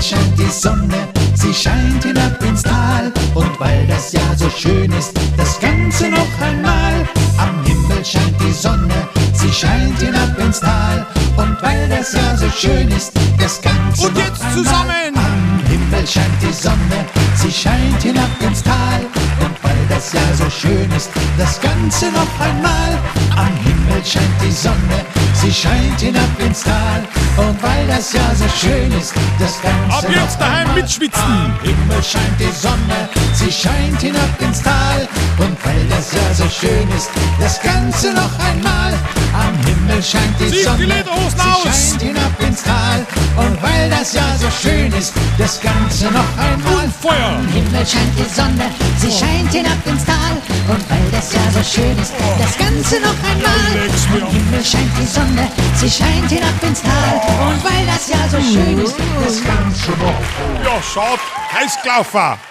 Himmel 0.00 0.18
scheint 0.18 0.38
die 0.38 0.50
Sonne, 0.50 1.08
sie 1.34 1.52
scheint 1.52 2.02
hinab 2.02 2.42
ins 2.42 2.62
Tal. 2.62 3.12
Und 3.34 3.60
weil 3.60 3.86
das 3.86 4.12
Jahr 4.12 4.34
so 4.34 4.48
schön 4.48 4.90
ist, 4.92 5.12
das 5.36 5.60
Ganze 5.60 6.08
noch 6.08 6.40
einmal. 6.40 7.06
Am 7.36 7.62
Himmel 7.64 8.02
scheint 8.04 8.40
die 8.40 8.52
Sonne, 8.52 9.08
sie 9.34 9.52
scheint 9.52 9.98
hinab 9.98 10.38
ins 10.38 10.60
Tal. 10.60 11.06
Und 11.36 11.60
weil 11.60 11.86
das 11.88 12.12
Jahr 12.14 12.36
so 12.36 12.48
schön 12.48 12.88
ist, 12.88 13.12
das 13.38 13.60
Ganze 13.60 14.06
Und 14.06 14.14
noch 14.14 14.22
jetzt 14.24 14.42
einmal. 14.42 14.56
zusammen. 14.56 15.16
Am 15.16 15.66
Himmel 15.68 16.06
scheint 16.06 16.42
die 16.42 16.52
Sonne, 16.52 17.04
sie 17.34 17.52
scheint 17.52 18.02
hinab 18.02 18.30
ins 18.40 18.62
Tal. 18.62 19.00
Und 19.40 19.62
weil 19.62 19.86
das 19.90 20.12
Jahr 20.14 20.34
so 20.34 20.48
schön 20.48 20.90
ist, 20.96 21.10
das 21.36 21.60
Ganze 21.60 22.06
noch 22.06 22.40
einmal. 22.40 22.98
Am 23.36 23.54
Himmel 23.64 24.02
scheint 24.04 24.40
die 24.42 24.52
Sonne, 24.52 25.04
sie 25.34 25.52
scheint 25.52 26.00
hinab 26.00 26.40
ins 26.44 26.62
Tal. 26.62 27.02
Und 27.36 27.62
weil 27.62 27.86
das 27.86 28.12
Jahr 28.12 28.34
so 28.34 28.44
schön 28.58 28.92
ist, 28.98 29.14
das 29.40 29.60
Ganze 29.62 29.96
Ab 29.96 30.04
jetzt 30.08 30.20
noch 30.20 30.38
daheim 30.38 30.58
einmal. 30.68 30.82
mitschwitzen. 30.82 31.22
Am 31.22 31.58
Himmel 31.62 32.02
scheint 32.04 32.38
die 32.38 32.52
Sonne, 32.52 33.08
sie 33.32 33.50
scheint 33.50 34.00
hinab 34.00 34.40
ins 34.40 34.62
Tal. 34.62 35.08
Und 35.38 35.56
weil 35.64 35.86
das 35.88 36.12
Jahr 36.12 36.34
so 36.34 36.48
schön 36.48 36.88
ist, 36.96 37.10
das 37.40 37.60
Ganze 37.62 38.12
noch 38.12 38.38
einmal. 38.38 38.92
Am 39.32 39.56
Himmel 39.64 40.02
scheint 40.02 40.38
die 40.38 40.50
die 40.50 40.62
Sonne, 40.62 40.84
Lederhosen 40.84 41.40
sie 41.40 41.68
scheint 41.68 42.02
hinab 42.02 42.40
ins 42.40 42.62
Tal. 42.62 43.06
Und 43.36 43.62
weil 43.62 43.88
das 43.88 44.12
Jahr 44.12 44.36
so 44.38 44.48
schön 44.50 44.92
ist, 44.92 45.14
das 45.38 45.60
Ganze 45.60 46.06
noch 46.06 46.30
einmal. 46.36 46.84
Und 46.84 46.94
Feuer. 46.94 47.36
Am 47.38 47.48
Himmel 47.48 47.86
scheint 47.86 48.12
die 48.18 48.34
Sonne, 48.34 48.70
sie 48.98 49.10
scheint 49.10 49.52
hinab 49.52 49.86
ins 49.86 50.04
Tal. 50.04 50.09
So 51.62 51.80
schön 51.80 51.98
ist, 51.98 52.14
das 52.38 52.56
Ganze 52.56 53.00
noch 53.00 53.14
einmal. 53.28 54.22
Am 54.22 54.30
Himmel 54.30 54.64
scheint 54.64 54.90
die 54.98 55.06
Sonne, 55.06 55.50
sie 55.76 55.90
scheint 55.90 56.30
hinab 56.30 56.62
ins 56.62 56.82
Tal. 56.82 57.48
Und 57.48 57.64
weil 57.64 57.86
das 57.86 58.08
Jahr 58.08 58.28
so 58.28 58.38
schön 58.38 58.78
ist, 58.78 58.96
das 59.24 59.44
Ganze 59.44 59.90
noch 59.92 60.64
Ja, 60.64 60.82
schaut, 60.82 61.20
heiß 61.52 61.82
gelaufen. 61.82 62.49